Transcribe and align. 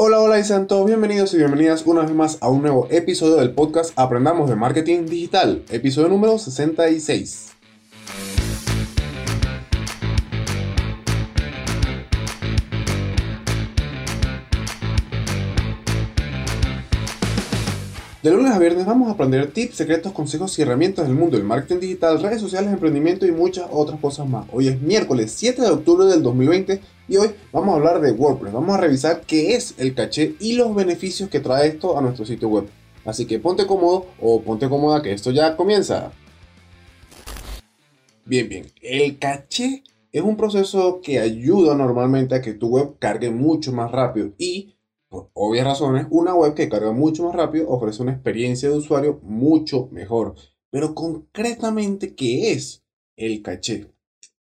Hola, 0.00 0.20
hola 0.20 0.38
y 0.38 0.44
sean 0.44 0.68
todos 0.68 0.86
bienvenidos 0.86 1.34
y 1.34 1.38
bienvenidas 1.38 1.84
una 1.84 2.02
vez 2.02 2.12
más 2.12 2.38
a 2.40 2.48
un 2.48 2.62
nuevo 2.62 2.86
episodio 2.88 3.34
del 3.34 3.50
podcast 3.50 3.92
Aprendamos 3.96 4.48
de 4.48 4.54
Marketing 4.54 5.06
Digital, 5.06 5.64
episodio 5.70 6.06
número 6.06 6.38
66. 6.38 7.57
De 18.20 18.32
lunes 18.32 18.50
a 18.50 18.58
viernes 18.58 18.84
vamos 18.84 19.08
a 19.08 19.12
aprender 19.12 19.52
tips, 19.52 19.76
secretos, 19.76 20.10
consejos 20.10 20.58
y 20.58 20.62
herramientas 20.62 21.06
del 21.06 21.14
mundo 21.14 21.36
del 21.36 21.46
marketing 21.46 21.78
digital, 21.78 22.20
redes 22.20 22.40
sociales, 22.40 22.72
emprendimiento 22.72 23.24
y 23.24 23.30
muchas 23.30 23.68
otras 23.70 24.00
cosas 24.00 24.28
más. 24.28 24.44
Hoy 24.50 24.66
es 24.66 24.82
miércoles 24.82 25.32
7 25.36 25.62
de 25.62 25.70
octubre 25.70 26.04
del 26.06 26.24
2020 26.24 26.80
y 27.06 27.16
hoy 27.16 27.30
vamos 27.52 27.68
a 27.68 27.76
hablar 27.76 28.00
de 28.00 28.10
WordPress. 28.10 28.52
Vamos 28.52 28.74
a 28.74 28.80
revisar 28.80 29.20
qué 29.20 29.54
es 29.54 29.76
el 29.78 29.94
caché 29.94 30.34
y 30.40 30.54
los 30.54 30.74
beneficios 30.74 31.30
que 31.30 31.38
trae 31.38 31.68
esto 31.68 31.96
a 31.96 32.00
nuestro 32.00 32.26
sitio 32.26 32.48
web. 32.48 32.68
Así 33.04 33.24
que 33.24 33.38
ponte 33.38 33.68
cómodo 33.68 34.06
o 34.20 34.42
ponte 34.42 34.68
cómoda 34.68 35.00
que 35.00 35.12
esto 35.12 35.30
ya 35.30 35.56
comienza. 35.56 36.10
Bien, 38.24 38.48
bien. 38.48 38.66
El 38.82 39.20
caché 39.20 39.84
es 40.10 40.22
un 40.22 40.36
proceso 40.36 41.00
que 41.04 41.20
ayuda 41.20 41.76
normalmente 41.76 42.34
a 42.34 42.42
que 42.42 42.54
tu 42.54 42.66
web 42.66 42.96
cargue 42.98 43.30
mucho 43.30 43.72
más 43.72 43.92
rápido 43.92 44.32
y 44.38 44.74
obvias 45.38 45.64
razones, 45.64 46.06
una 46.10 46.34
web 46.34 46.54
que 46.54 46.68
carga 46.68 46.90
mucho 46.90 47.24
más 47.24 47.34
rápido 47.34 47.68
ofrece 47.68 48.02
una 48.02 48.12
experiencia 48.12 48.68
de 48.68 48.76
usuario 48.76 49.20
mucho 49.22 49.88
mejor. 49.92 50.34
Pero 50.70 50.94
concretamente, 50.94 52.14
¿qué 52.14 52.52
es 52.52 52.84
el 53.16 53.40
caché? 53.42 53.92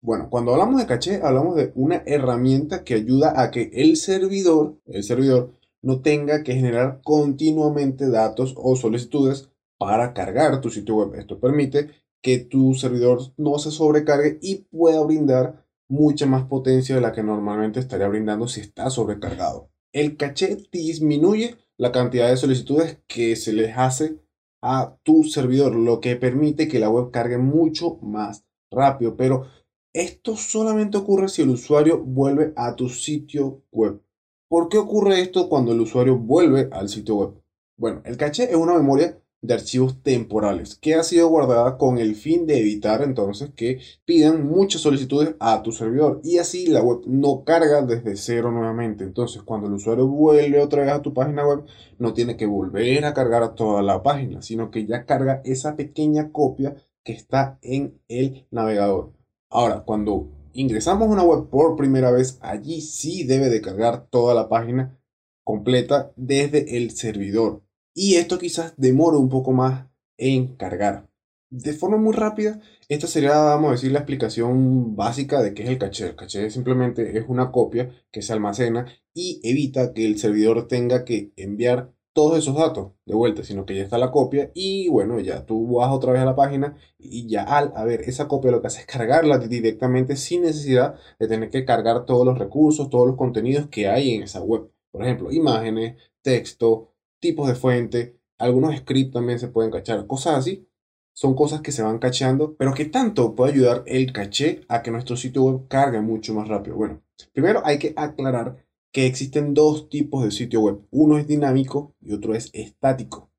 Bueno, 0.01 0.29
cuando 0.29 0.53
hablamos 0.53 0.79
de 0.79 0.87
caché, 0.87 1.21
hablamos 1.21 1.57
de 1.57 1.73
una 1.75 2.01
herramienta 2.05 2.83
que 2.83 2.93
ayuda 2.93 3.41
a 3.41 3.51
que 3.51 3.71
el 3.73 3.97
servidor, 3.97 4.79
el 4.85 5.03
servidor, 5.03 5.51
no 5.81 6.01
tenga 6.01 6.43
que 6.43 6.55
generar 6.55 7.01
continuamente 7.03 8.09
datos 8.09 8.55
o 8.57 8.75
solicitudes 8.75 9.49
para 9.77 10.13
cargar 10.13 10.61
tu 10.61 10.69
sitio 10.69 10.95
web. 10.95 11.15
Esto 11.15 11.39
permite 11.39 11.89
que 12.21 12.39
tu 12.39 12.73
servidor 12.73 13.19
no 13.37 13.59
se 13.59 13.69
sobrecargue 13.69 14.39
y 14.41 14.67
pueda 14.71 15.03
brindar 15.03 15.65
mucha 15.89 16.25
más 16.25 16.45
potencia 16.45 16.95
de 16.95 17.01
la 17.01 17.11
que 17.11 17.21
normalmente 17.21 17.79
estaría 17.79 18.07
brindando 18.07 18.47
si 18.47 18.61
está 18.61 18.89
sobrecargado 18.89 19.69
el 19.95 20.17
caché 20.17 20.57
disminuye 20.73 21.55
la 21.77 21.93
cantidad 21.93 22.29
de 22.29 22.35
solicitudes 22.35 22.99
que 23.07 23.37
se 23.37 23.53
les 23.53 23.77
hace 23.77 24.19
a 24.61 24.97
tu 25.03 25.23
servidor, 25.23 25.73
lo 25.73 26.01
que 26.01 26.17
permite 26.17 26.67
que 26.67 26.79
la 26.79 26.89
web 26.89 27.11
cargue 27.11 27.37
mucho 27.37 27.97
más 28.01 28.45
rápido. 28.69 29.15
Pero 29.15 29.47
esto 29.93 30.35
solamente 30.35 30.97
ocurre 30.97 31.29
si 31.29 31.43
el 31.43 31.49
usuario 31.49 32.03
vuelve 32.03 32.51
a 32.57 32.75
tu 32.75 32.89
sitio 32.89 33.63
web. 33.71 34.01
¿Por 34.49 34.67
qué 34.67 34.77
ocurre 34.77 35.21
esto 35.21 35.47
cuando 35.47 35.71
el 35.71 35.79
usuario 35.79 36.17
vuelve 36.17 36.67
al 36.73 36.89
sitio 36.89 37.15
web? 37.15 37.41
Bueno, 37.77 38.01
el 38.03 38.17
caché 38.17 38.49
es 38.49 38.55
una 38.57 38.73
memoria 38.73 39.17
de 39.45 39.53
archivos 39.53 40.01
temporales 40.01 40.75
que 40.75 40.95
ha 40.95 41.03
sido 41.03 41.27
guardada 41.29 41.77
con 41.77 41.97
el 41.97 42.15
fin 42.15 42.45
de 42.45 42.59
evitar 42.59 43.01
entonces 43.01 43.51
que 43.55 43.79
pidan 44.05 44.47
muchas 44.47 44.81
solicitudes 44.81 45.35
a 45.39 45.61
tu 45.63 45.71
servidor 45.71 46.21
y 46.23 46.37
así 46.37 46.67
la 46.67 46.81
web 46.81 47.01
no 47.05 47.43
carga 47.43 47.81
desde 47.81 48.15
cero 48.15 48.51
nuevamente. 48.51 49.03
Entonces 49.03 49.41
cuando 49.43 49.67
el 49.67 49.73
usuario 49.73 50.07
vuelve 50.07 50.61
otra 50.61 50.83
vez 50.83 50.91
a 50.91 51.01
tu 51.01 51.13
página 51.13 51.45
web 51.45 51.63
no 51.97 52.13
tiene 52.13 52.37
que 52.37 52.45
volver 52.45 53.05
a 53.05 53.13
cargar 53.13 53.55
toda 53.55 53.81
la 53.81 54.03
página, 54.03 54.41
sino 54.41 54.71
que 54.71 54.85
ya 54.85 55.05
carga 55.05 55.41
esa 55.45 55.75
pequeña 55.75 56.31
copia 56.31 56.75
que 57.03 57.13
está 57.13 57.59
en 57.61 58.01
el 58.07 58.47
navegador. 58.51 59.13
Ahora, 59.49 59.83
cuando 59.85 60.29
ingresamos 60.53 61.07
a 61.07 61.11
una 61.11 61.23
web 61.23 61.49
por 61.49 61.75
primera 61.75 62.11
vez, 62.11 62.39
allí 62.41 62.81
sí 62.81 63.23
debe 63.23 63.49
de 63.49 63.61
cargar 63.61 64.07
toda 64.09 64.33
la 64.33 64.49
página 64.49 64.97
completa 65.43 66.11
desde 66.15 66.77
el 66.77 66.91
servidor 66.91 67.64
y 67.95 68.15
esto 68.15 68.37
quizás 68.37 68.75
demore 68.77 69.17
un 69.17 69.29
poco 69.29 69.53
más 69.53 69.87
en 70.17 70.55
cargar. 70.55 71.09
De 71.49 71.73
forma 71.73 71.97
muy 71.97 72.13
rápida, 72.13 72.59
esta 72.89 73.07
sería, 73.07 73.31
vamos 73.37 73.69
a 73.69 73.71
decir, 73.71 73.91
la 73.91 73.99
explicación 73.99 74.95
básica 74.95 75.41
de 75.41 75.53
qué 75.53 75.63
es 75.63 75.69
el 75.69 75.77
caché. 75.77 76.07
El 76.07 76.15
caché 76.15 76.49
simplemente 76.49 77.17
es 77.17 77.25
una 77.27 77.51
copia 77.51 77.89
que 78.11 78.21
se 78.21 78.33
almacena 78.33 78.85
y 79.13 79.39
evita 79.43 79.93
que 79.93 80.05
el 80.05 80.19
servidor 80.19 80.67
tenga 80.67 81.05
que 81.05 81.31
enviar 81.37 81.93
todos 82.13 82.37
esos 82.37 82.55
datos 82.55 82.93
de 83.05 83.13
vuelta, 83.13 83.43
sino 83.43 83.65
que 83.65 83.75
ya 83.75 83.83
está 83.83 83.97
la 83.97 84.11
copia 84.11 84.51
y 84.53 84.89
bueno, 84.89 85.19
ya 85.19 85.45
tú 85.45 85.75
vas 85.75 85.91
otra 85.91 86.13
vez 86.13 86.21
a 86.21 86.25
la 86.25 86.35
página 86.35 86.77
y 86.97 87.27
ya 87.27 87.43
al 87.43 87.73
haber 87.75 88.01
esa 88.01 88.27
copia 88.27 88.51
lo 88.51 88.61
que 88.61 88.67
hace 88.67 88.81
es 88.81 88.85
cargarla 88.85 89.37
directamente 89.37 90.15
sin 90.15 90.43
necesidad 90.43 90.95
de 91.19 91.27
tener 91.27 91.49
que 91.49 91.65
cargar 91.65 92.05
todos 92.05 92.25
los 92.25 92.39
recursos, 92.39 92.89
todos 92.89 93.07
los 93.07 93.17
contenidos 93.17 93.67
que 93.67 93.89
hay 93.89 94.15
en 94.15 94.23
esa 94.23 94.41
web. 94.41 94.71
Por 94.91 95.03
ejemplo, 95.03 95.31
imágenes, 95.31 95.97
texto, 96.21 96.94
tipos 97.19 97.47
de 97.47 97.55
fuente, 97.55 98.19
algunos 98.37 98.75
scripts 98.75 99.13
también 99.13 99.39
se 99.39 99.47
pueden 99.47 99.71
cachar, 99.71 100.07
cosas 100.07 100.35
así. 100.35 100.67
Son 101.13 101.33
cosas 101.33 101.61
que 101.61 101.71
se 101.71 101.81
van 101.81 101.99
cacheando, 101.99 102.55
pero 102.57 102.73
que 102.73 102.85
tanto 102.85 103.35
puede 103.35 103.53
ayudar 103.53 103.83
el 103.85 104.11
caché 104.11 104.61
a 104.67 104.83
que 104.83 104.91
nuestro 104.91 105.15
sitio 105.15 105.43
web 105.43 105.67
cargue 105.69 106.01
mucho 106.01 106.33
más 106.33 106.49
rápido. 106.49 106.75
Bueno, 106.75 107.01
primero 107.31 107.61
hay 107.63 107.79
que 107.79 107.93
aclarar 107.95 108.65
que 108.91 109.05
existen 109.05 109.53
dos 109.53 109.87
tipos 109.87 110.25
de 110.25 110.31
sitio 110.31 110.61
web. 110.61 110.81
Uno 110.91 111.17
es 111.17 111.25
dinámico 111.25 111.95
y 112.01 112.13
otro 112.13 112.35
es 112.35 112.49
estático. 112.53 113.31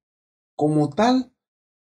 Como 0.54 0.88
tal, 0.88 1.32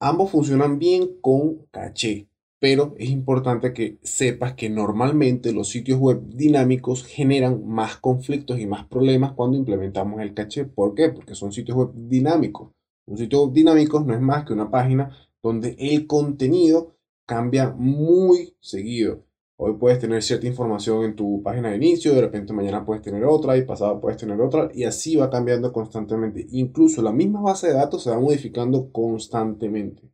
ambos 0.00 0.30
funcionan 0.30 0.78
bien 0.78 1.20
con 1.20 1.66
caché 1.70 2.31
pero 2.62 2.94
es 2.96 3.10
importante 3.10 3.72
que 3.72 3.98
sepas 4.04 4.54
que 4.54 4.70
normalmente 4.70 5.52
los 5.52 5.68
sitios 5.68 5.98
web 5.98 6.22
dinámicos 6.28 7.04
generan 7.04 7.66
más 7.66 7.96
conflictos 7.96 8.60
y 8.60 8.66
más 8.66 8.86
problemas 8.86 9.32
cuando 9.32 9.56
implementamos 9.56 10.20
el 10.20 10.32
caché. 10.32 10.66
¿Por 10.66 10.94
qué? 10.94 11.08
Porque 11.08 11.34
son 11.34 11.50
sitios 11.50 11.76
web 11.76 11.90
dinámicos. 11.92 12.70
Un 13.06 13.18
sitio 13.18 13.42
web 13.42 13.52
dinámico 13.52 13.98
no 13.98 14.14
es 14.14 14.20
más 14.20 14.44
que 14.44 14.52
una 14.52 14.70
página 14.70 15.10
donde 15.42 15.74
el 15.76 16.06
contenido 16.06 16.94
cambia 17.26 17.74
muy 17.76 18.54
seguido. 18.60 19.24
Hoy 19.56 19.72
puedes 19.72 19.98
tener 19.98 20.22
cierta 20.22 20.46
información 20.46 21.02
en 21.02 21.16
tu 21.16 21.42
página 21.42 21.70
de 21.70 21.78
inicio, 21.78 22.14
de 22.14 22.20
repente 22.20 22.52
mañana 22.52 22.84
puedes 22.84 23.02
tener 23.02 23.24
otra 23.24 23.56
y 23.56 23.62
pasado 23.62 24.00
puedes 24.00 24.18
tener 24.18 24.40
otra 24.40 24.70
y 24.72 24.84
así 24.84 25.16
va 25.16 25.30
cambiando 25.30 25.72
constantemente. 25.72 26.46
Incluso 26.52 27.02
la 27.02 27.10
misma 27.10 27.40
base 27.40 27.66
de 27.66 27.74
datos 27.74 28.04
se 28.04 28.10
va 28.10 28.20
modificando 28.20 28.92
constantemente. 28.92 30.12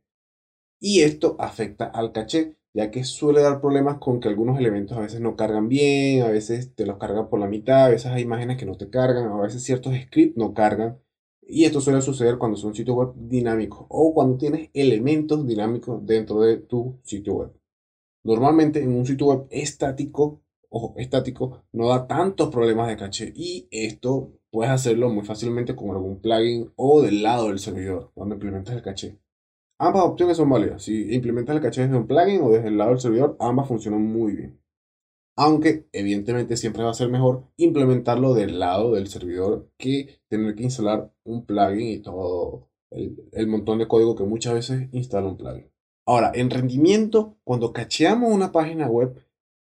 Y 0.79 1.01
esto 1.01 1.35
afecta 1.39 1.85
al 1.85 2.11
caché, 2.13 2.55
ya 2.73 2.91
que 2.91 3.03
suele 3.03 3.41
dar 3.41 3.59
problemas 3.59 3.97
con 3.97 4.19
que 4.19 4.29
algunos 4.29 4.57
elementos 4.59 4.97
a 4.97 5.01
veces 5.01 5.19
no 5.19 5.35
cargan 5.35 5.67
bien, 5.67 6.23
a 6.23 6.29
veces 6.29 6.73
te 6.75 6.85
los 6.85 6.97
cargan 6.97 7.29
por 7.29 7.39
la 7.39 7.47
mitad, 7.47 7.85
a 7.85 7.89
veces 7.89 8.11
hay 8.11 8.23
imágenes 8.23 8.57
que 8.57 8.65
no 8.65 8.77
te 8.77 8.89
cargan, 8.89 9.27
a 9.27 9.41
veces 9.41 9.63
ciertos 9.63 9.93
scripts 9.95 10.37
no 10.37 10.53
cargan. 10.53 10.99
Y 11.41 11.65
esto 11.65 11.81
suele 11.81 12.01
suceder 12.01 12.37
cuando 12.37 12.57
son 12.57 12.75
sitios 12.75 12.95
web 12.95 13.13
dinámicos 13.15 13.85
o 13.89 14.13
cuando 14.13 14.37
tienes 14.37 14.69
elementos 14.73 15.45
dinámicos 15.47 16.05
dentro 16.05 16.41
de 16.41 16.57
tu 16.57 16.99
sitio 17.03 17.33
web. 17.33 17.53
Normalmente 18.23 18.81
en 18.81 18.95
un 18.95 19.05
sitio 19.05 19.27
web 19.27 19.47
estático, 19.49 20.41
ojo, 20.69 20.93
estático, 20.97 21.63
no 21.71 21.89
da 21.89 22.07
tantos 22.07 22.49
problemas 22.49 22.87
de 22.87 22.97
caché 22.97 23.33
y 23.35 23.67
esto 23.71 24.31
puedes 24.51 24.71
hacerlo 24.71 25.09
muy 25.09 25.25
fácilmente 25.25 25.75
con 25.75 25.89
algún 25.89 26.21
plugin 26.21 26.71
o 26.75 27.01
del 27.01 27.23
lado 27.23 27.47
del 27.47 27.59
servidor 27.59 28.11
cuando 28.13 28.35
implementas 28.35 28.75
el 28.75 28.83
caché. 28.83 29.17
Ambas 29.81 30.03
opciones 30.03 30.35
son 30.35 30.49
válidas. 30.49 30.83
Si 30.83 31.13
implementas 31.15 31.55
el 31.55 31.61
caché 31.61 31.83
desde 31.83 31.95
un 31.95 32.05
plugin 32.05 32.41
o 32.41 32.49
desde 32.51 32.67
el 32.67 32.77
lado 32.77 32.91
del 32.91 32.99
servidor, 32.99 33.37
ambas 33.39 33.67
funcionan 33.67 34.01
muy 34.01 34.35
bien. 34.35 34.59
Aunque 35.37 35.87
evidentemente 35.93 36.57
siempre 36.57 36.83
va 36.83 36.91
a 36.91 36.93
ser 36.93 37.07
mejor 37.07 37.45
implementarlo 37.55 38.33
del 38.33 38.59
lado 38.59 38.91
del 38.91 39.07
servidor 39.07 39.69
que 39.77 40.19
tener 40.27 40.53
que 40.55 40.63
instalar 40.63 41.13
un 41.23 41.45
plugin 41.45 41.87
y 41.87 41.99
todo 41.99 42.67
el, 42.91 43.47
montón 43.47 43.79
de 43.79 43.87
código 43.87 44.15
que 44.15 44.25
muchas 44.25 44.53
veces 44.53 44.89
instala 44.91 45.29
un 45.29 45.37
plugin. 45.37 45.71
Ahora, 46.05 46.33
en 46.35 46.49
rendimiento, 46.49 47.37
cuando 47.45 47.71
cacheamos 47.71 48.33
una 48.33 48.51
página 48.51 48.87
web, 48.87 49.15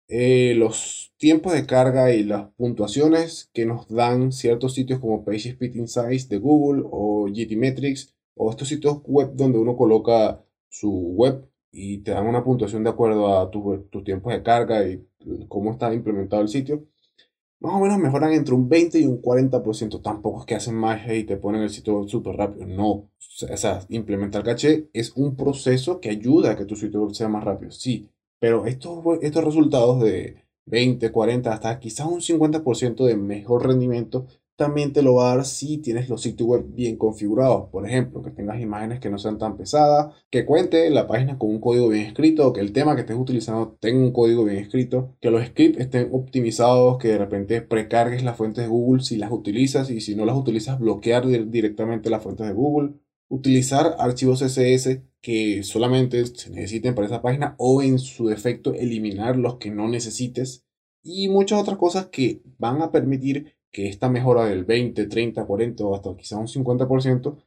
eh, 0.09 0.53
los 0.55 1.11
tiempos 1.17 1.53
de 1.53 1.65
carga 1.65 2.13
y 2.13 2.23
las 2.23 2.51
puntuaciones 2.51 3.49
que 3.51 3.65
nos 3.65 3.87
dan 3.87 4.31
ciertos 4.31 4.75
sitios 4.75 4.99
como 4.99 5.25
PageSpeed 5.25 5.73
Insights 5.73 6.29
de 6.29 6.37
Google 6.37 6.83
o 6.85 7.25
GTmetrix 7.25 8.13
o 8.35 8.49
estos 8.49 8.67
sitios 8.67 9.01
web 9.05 9.31
donde 9.33 9.57
uno 9.57 9.75
coloca 9.75 10.43
su 10.69 10.89
web 10.89 11.47
y 11.71 11.99
te 11.99 12.11
dan 12.11 12.27
una 12.27 12.43
puntuación 12.43 12.83
de 12.83 12.91
acuerdo 12.91 13.37
a 13.37 13.49
tus 13.49 14.03
tiempos 14.03 14.33
de 14.33 14.43
carga 14.43 14.87
y 14.87 15.05
cómo 15.47 15.71
está 15.71 15.93
implementado 15.93 16.41
el 16.41 16.47
sitio, 16.47 16.85
más 17.63 17.75
o 17.75 17.79
menos 17.79 17.97
mejoran 17.97 18.33
entre 18.33 18.53
un 18.53 18.67
20 18.67 18.99
y 18.99 19.05
un 19.05 19.21
40%. 19.21 20.01
Tampoco 20.01 20.41
es 20.41 20.45
que 20.45 20.55
hacen 20.55 20.75
magia 20.75 21.15
y 21.15 21.23
te 21.23 21.37
ponen 21.37 21.61
el 21.61 21.69
sitio 21.69 22.05
súper 22.07 22.35
rápido. 22.35 22.67
No. 22.67 22.89
O 22.89 23.09
sea, 23.57 23.85
implementar 23.87 24.43
caché 24.43 24.89
es 24.91 25.13
un 25.15 25.37
proceso 25.37 26.01
que 26.01 26.09
ayuda 26.09 26.51
a 26.51 26.55
que 26.57 26.65
tu 26.65 26.75
sitio 26.75 27.01
web 27.01 27.15
sea 27.15 27.29
más 27.29 27.43
rápido. 27.43 27.71
Sí. 27.71 28.09
Pero 28.39 28.65
estos, 28.65 29.01
estos 29.21 29.43
resultados 29.45 30.01
de 30.01 30.43
20, 30.65 31.09
40, 31.09 31.53
hasta 31.53 31.79
quizás 31.79 32.05
un 32.05 32.19
50% 32.19 33.05
de 33.05 33.15
mejor 33.15 33.65
rendimiento 33.65 34.27
también 34.55 34.93
te 34.93 35.01
lo 35.01 35.15
va 35.15 35.31
a 35.31 35.35
dar 35.35 35.45
si 35.45 35.79
tienes 35.79 36.09
los 36.09 36.21
sitios 36.21 36.47
web 36.47 36.65
bien 36.67 36.97
configurados. 36.97 37.69
Por 37.69 37.87
ejemplo, 37.87 38.21
que 38.21 38.31
tengas 38.31 38.61
imágenes 38.61 38.99
que 38.99 39.09
no 39.09 39.17
sean 39.17 39.37
tan 39.37 39.57
pesadas, 39.57 40.13
que 40.29 40.45
cuente 40.45 40.89
la 40.89 41.07
página 41.07 41.37
con 41.37 41.49
un 41.49 41.59
código 41.59 41.89
bien 41.89 42.05
escrito, 42.05 42.53
que 42.53 42.61
el 42.61 42.71
tema 42.71 42.95
que 42.95 43.01
estés 43.01 43.17
utilizando 43.17 43.77
tenga 43.79 43.99
un 43.99 44.11
código 44.11 44.43
bien 44.45 44.57
escrito, 44.57 45.15
que 45.21 45.31
los 45.31 45.45
scripts 45.45 45.79
estén 45.79 46.09
optimizados, 46.11 46.97
que 46.97 47.09
de 47.09 47.17
repente 47.17 47.61
precargues 47.61 48.23
las 48.23 48.37
fuentes 48.37 48.63
de 48.63 48.69
Google 48.69 49.03
si 49.03 49.17
las 49.17 49.31
utilizas 49.31 49.89
y 49.89 50.01
si 50.01 50.15
no 50.15 50.25
las 50.25 50.37
utilizas 50.37 50.79
bloquear 50.79 51.25
directamente 51.27 52.09
las 52.09 52.23
fuentes 52.23 52.47
de 52.47 52.53
Google. 52.53 52.93
Utilizar 53.29 53.95
archivos 53.97 54.43
CSS 54.43 54.99
que 55.21 55.63
solamente 55.63 56.25
se 56.25 56.51
necesiten 56.51 56.93
para 56.93 57.07
esa 57.07 57.21
página 57.21 57.55
o 57.57 57.81
en 57.81 57.97
su 57.97 58.27
defecto 58.27 58.73
eliminar 58.73 59.37
los 59.37 59.55
que 59.55 59.71
no 59.71 59.87
necesites 59.87 60.65
y 61.01 61.29
muchas 61.29 61.61
otras 61.61 61.77
cosas 61.77 62.07
que 62.07 62.41
van 62.57 62.81
a 62.81 62.91
permitir 62.91 63.55
que 63.73 63.89
esta 63.89 64.07
mejora 64.07 64.45
del 64.45 64.63
20, 64.63 65.07
30, 65.07 65.45
40 65.45 65.83
o 65.83 65.95
hasta 65.95 66.15
quizás 66.15 66.39
un 66.39 66.65
50% 66.65 67.43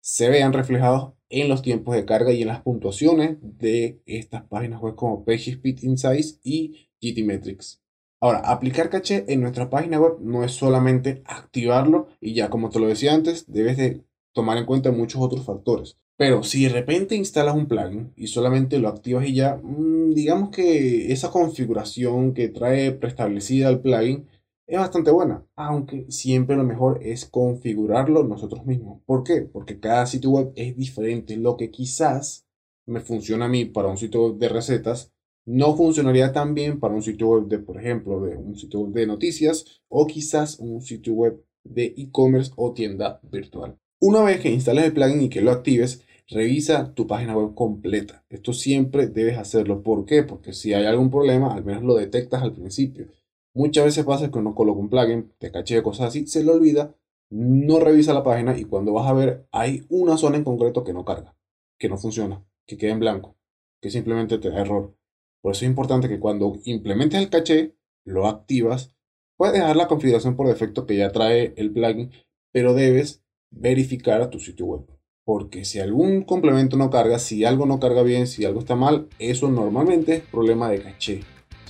se 0.00 0.28
vean 0.28 0.52
reflejados 0.52 1.14
en 1.30 1.48
los 1.48 1.62
tiempos 1.62 1.96
de 1.96 2.04
carga 2.04 2.32
y 2.32 2.42
en 2.42 2.48
las 2.48 2.60
puntuaciones 2.60 3.38
de 3.40 4.02
estas 4.06 4.44
páginas 4.44 4.80
web 4.80 4.94
como 4.94 5.24
PageSpeed 5.24 5.82
Insights 5.82 6.38
y 6.44 6.90
GTmetrix. 7.00 7.82
Ahora, 8.20 8.40
aplicar 8.40 8.90
caché 8.90 9.24
en 9.28 9.40
nuestra 9.40 9.70
página 9.70 9.98
web 9.98 10.18
no 10.20 10.44
es 10.44 10.52
solamente 10.52 11.22
activarlo 11.24 12.08
y 12.20 12.34
ya 12.34 12.50
como 12.50 12.68
te 12.68 12.78
lo 12.78 12.86
decía 12.86 13.14
antes, 13.14 13.50
debes 13.50 13.78
de 13.78 14.04
tomar 14.34 14.58
en 14.58 14.66
cuenta 14.66 14.92
muchos 14.92 15.22
otros 15.22 15.46
factores. 15.46 15.96
Pero 16.18 16.42
si 16.42 16.64
de 16.64 16.68
repente 16.68 17.16
instalas 17.16 17.54
un 17.54 17.66
plugin 17.66 18.12
y 18.16 18.26
solamente 18.26 18.78
lo 18.78 18.88
activas 18.88 19.26
y 19.26 19.32
ya, 19.32 19.56
mm, 19.56 20.12
digamos 20.12 20.50
que 20.50 21.10
esa 21.12 21.30
configuración 21.30 22.34
que 22.34 22.48
trae 22.48 22.92
preestablecida 22.92 23.70
el 23.70 23.80
plugin 23.80 24.26
es 24.70 24.78
bastante 24.78 25.10
buena, 25.10 25.44
aunque 25.56 26.06
siempre 26.10 26.56
lo 26.56 26.62
mejor 26.62 27.00
es 27.02 27.26
configurarlo 27.26 28.22
nosotros 28.22 28.64
mismos. 28.64 29.02
¿Por 29.04 29.24
qué? 29.24 29.42
Porque 29.42 29.80
cada 29.80 30.06
sitio 30.06 30.30
web 30.30 30.52
es 30.54 30.76
diferente. 30.76 31.36
Lo 31.36 31.56
que 31.56 31.70
quizás 31.70 32.46
me 32.86 33.00
funciona 33.00 33.46
a 33.46 33.48
mí 33.48 33.64
para 33.64 33.88
un 33.88 33.96
sitio 33.96 34.28
web 34.28 34.38
de 34.38 34.48
recetas, 34.48 35.12
no 35.44 35.76
funcionaría 35.76 36.32
tan 36.32 36.54
bien 36.54 36.78
para 36.78 36.94
un 36.94 37.02
sitio 37.02 37.28
web 37.28 37.48
de, 37.48 37.58
por 37.58 37.78
ejemplo, 37.78 38.20
de 38.20 38.36
un 38.36 38.56
sitio 38.56 38.80
web 38.80 38.92
de 38.92 39.06
noticias 39.08 39.82
o 39.88 40.06
quizás 40.06 40.60
un 40.60 40.80
sitio 40.82 41.14
web 41.14 41.44
de 41.64 41.92
e-commerce 41.96 42.52
o 42.56 42.72
tienda 42.72 43.20
virtual. 43.24 43.76
Una 44.00 44.22
vez 44.22 44.40
que 44.40 44.50
instales 44.50 44.84
el 44.84 44.92
plugin 44.92 45.22
y 45.22 45.28
que 45.28 45.40
lo 45.40 45.50
actives, 45.50 46.04
revisa 46.28 46.94
tu 46.94 47.08
página 47.08 47.36
web 47.36 47.54
completa. 47.54 48.24
Esto 48.28 48.52
siempre 48.52 49.08
debes 49.08 49.36
hacerlo. 49.36 49.82
¿Por 49.82 50.04
qué? 50.04 50.22
Porque 50.22 50.52
si 50.52 50.72
hay 50.72 50.86
algún 50.86 51.10
problema, 51.10 51.52
al 51.54 51.64
menos 51.64 51.82
lo 51.82 51.96
detectas 51.96 52.42
al 52.42 52.52
principio. 52.52 53.08
Muchas 53.54 53.84
veces 53.84 54.04
pasa 54.04 54.30
que 54.30 54.38
uno 54.38 54.54
coloca 54.54 54.80
un 54.80 54.88
plugin, 54.88 55.32
te 55.38 55.50
caché 55.50 55.82
cosas 55.82 56.08
así, 56.08 56.26
se 56.26 56.44
le 56.44 56.52
olvida, 56.52 56.94
no 57.30 57.80
revisa 57.80 58.14
la 58.14 58.22
página 58.22 58.56
y 58.56 58.64
cuando 58.64 58.92
vas 58.92 59.08
a 59.08 59.12
ver 59.12 59.46
hay 59.50 59.86
una 59.88 60.16
zona 60.16 60.36
en 60.36 60.44
concreto 60.44 60.84
que 60.84 60.92
no 60.92 61.04
carga, 61.04 61.36
que 61.78 61.88
no 61.88 61.96
funciona, 61.96 62.44
que 62.66 62.76
queda 62.76 62.92
en 62.92 63.00
blanco, 63.00 63.36
que 63.80 63.90
simplemente 63.90 64.38
te 64.38 64.50
da 64.50 64.60
error. 64.60 64.94
Por 65.42 65.52
eso 65.52 65.64
es 65.64 65.70
importante 65.70 66.08
que 66.08 66.20
cuando 66.20 66.58
implementes 66.64 67.20
el 67.20 67.30
caché, 67.30 67.74
lo 68.04 68.26
activas, 68.26 68.94
puedes 69.36 69.54
dejar 69.54 69.76
la 69.76 69.88
configuración 69.88 70.36
por 70.36 70.46
defecto 70.46 70.86
que 70.86 70.96
ya 70.96 71.10
trae 71.10 71.54
el 71.56 71.72
plugin, 71.72 72.10
pero 72.52 72.74
debes 72.74 73.24
verificar 73.50 74.20
a 74.22 74.30
tu 74.30 74.38
sitio 74.38 74.66
web. 74.66 74.86
Porque 75.24 75.64
si 75.64 75.80
algún 75.80 76.22
complemento 76.22 76.76
no 76.76 76.90
carga, 76.90 77.18
si 77.18 77.44
algo 77.44 77.66
no 77.66 77.80
carga 77.80 78.02
bien, 78.02 78.26
si 78.26 78.44
algo 78.44 78.60
está 78.60 78.76
mal, 78.76 79.08
eso 79.18 79.48
normalmente 79.48 80.16
es 80.16 80.22
problema 80.22 80.70
de 80.70 80.82
caché. 80.82 81.20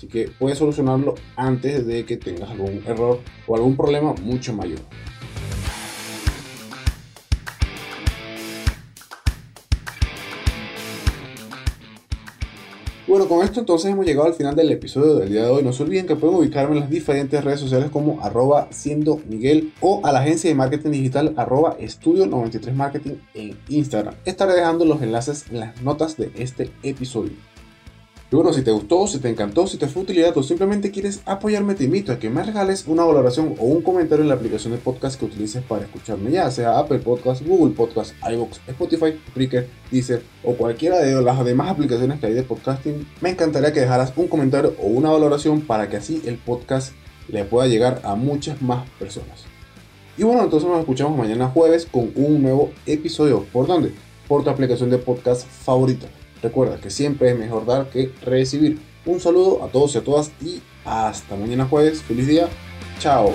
Así 0.01 0.09
que 0.09 0.31
puedes 0.39 0.57
solucionarlo 0.57 1.15
antes 1.37 1.87
de 1.87 2.07
que 2.07 2.17
tengas 2.17 2.49
algún 2.49 2.83
error 2.87 3.21
o 3.47 3.55
algún 3.55 3.77
problema 3.77 4.15
mucho 4.15 4.55
mayor. 4.55 4.79
Bueno, 13.07 13.29
con 13.29 13.45
esto 13.45 13.61
entonces 13.61 13.91
hemos 13.91 14.07
llegado 14.07 14.27
al 14.27 14.33
final 14.33 14.57
del 14.57 14.73
episodio 14.73 15.17
del 15.17 15.29
día 15.29 15.43
de 15.43 15.51
hoy. 15.51 15.63
No 15.63 15.75
se 15.75 15.83
olviden 15.83 16.07
que 16.07 16.17
pueden 16.17 16.35
ubicarme 16.39 16.77
en 16.77 16.81
las 16.81 16.89
diferentes 16.89 17.45
redes 17.45 17.61
sociales 17.61 17.91
como 17.91 18.23
arroba 18.23 18.69
siendo 18.71 19.21
Miguel 19.29 19.75
o 19.83 20.01
a 20.07 20.13
la 20.13 20.21
agencia 20.21 20.49
de 20.49 20.55
marketing 20.55 20.93
digital 20.93 21.35
arroba 21.37 21.77
estudio 21.79 22.25
93 22.25 22.75
marketing 22.75 23.17
en 23.35 23.59
Instagram. 23.69 24.15
Estaré 24.25 24.55
dejando 24.55 24.87
los 24.87 25.03
enlaces 25.03 25.45
en 25.51 25.61
las 25.61 25.83
notas 25.83 26.17
de 26.17 26.33
este 26.37 26.71
episodio. 26.83 27.50
Y 28.33 28.37
bueno, 28.37 28.53
si 28.53 28.63
te 28.63 28.71
gustó, 28.71 29.09
si 29.09 29.19
te 29.19 29.29
encantó, 29.29 29.67
si 29.67 29.77
te 29.77 29.89
fue 29.89 30.03
utilidad 30.03 30.37
o 30.39 30.45
simplemente 30.45 30.93
quieres 30.93 31.21
apoyarme, 31.27 31.75
te 31.75 31.83
invito 31.83 32.13
a 32.13 32.21
que 32.21 32.31
me 32.31 32.45
regales 32.45 32.85
una 32.87 33.05
valoración 33.05 33.57
o 33.59 33.65
un 33.65 33.83
comentario 33.83 34.23
en 34.23 34.29
la 34.29 34.37
aplicación 34.37 34.73
de 34.73 34.79
podcast 34.79 35.19
que 35.19 35.25
utilices 35.25 35.65
para 35.65 35.83
escucharme, 35.83 36.31
ya 36.31 36.49
sea 36.53 36.79
Apple 36.79 37.01
Podcast, 37.01 37.45
Google 37.45 37.75
Podcast, 37.75 38.15
iVoox, 38.31 38.61
Spotify, 38.69 39.19
Spreaker, 39.31 39.69
Deezer 39.91 40.23
o 40.45 40.55
cualquiera 40.55 40.99
de 40.99 41.21
las 41.21 41.45
demás 41.45 41.71
aplicaciones 41.71 42.21
que 42.21 42.27
hay 42.27 42.35
de 42.35 42.45
podcasting. 42.45 43.05
Me 43.21 43.31
encantaría 43.31 43.73
que 43.73 43.81
dejaras 43.81 44.13
un 44.15 44.29
comentario 44.29 44.77
o 44.79 44.87
una 44.87 45.11
valoración 45.11 45.63
para 45.63 45.89
que 45.89 45.97
así 45.97 46.23
el 46.25 46.39
podcast 46.39 46.93
le 47.27 47.45
pueda 47.45 47.67
llegar 47.67 48.01
a 48.05 48.15
muchas 48.15 48.63
más 48.63 48.89
personas. 48.91 49.45
Y 50.17 50.23
bueno, 50.23 50.45
entonces 50.45 50.69
nos 50.69 50.79
escuchamos 50.79 51.19
mañana 51.19 51.49
jueves 51.49 51.85
con 51.85 52.13
un 52.15 52.43
nuevo 52.43 52.71
episodio. 52.87 53.45
¿Por 53.53 53.67
dónde? 53.67 53.93
Por 54.29 54.45
tu 54.45 54.51
aplicación 54.51 54.89
de 54.89 54.99
podcast 54.99 55.49
favorita. 55.49 56.07
Recuerda 56.43 56.79
que 56.81 56.91
siempre 56.91 57.31
es 57.31 57.39
mejor 57.39 57.67
dar 57.67 57.91
que 57.91 58.13
recibir. 58.23 58.79
Un 59.05 59.21
saludo 59.21 59.65
a 59.65 59.69
todos 59.69 59.95
y 59.95 59.99
a 59.99 60.05
todas 60.05 60.31
y 60.41 60.61
hasta 60.85 61.37
mañana 61.37 61.67
jueves. 61.67 62.03
Feliz 62.03 62.27
día. 62.27 62.49
Chao. 62.99 63.35